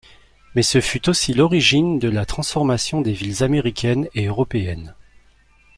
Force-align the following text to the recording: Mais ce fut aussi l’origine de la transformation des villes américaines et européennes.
Mais 0.55 0.63
ce 0.63 0.81
fut 0.81 1.09
aussi 1.09 1.31
l’origine 1.31 1.99
de 1.99 2.09
la 2.09 2.25
transformation 2.25 3.01
des 3.01 3.13
villes 3.13 3.43
américaines 3.43 4.07
et 4.15 4.25
européennes. 4.25 4.95